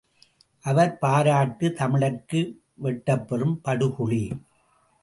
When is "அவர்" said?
0.65-0.97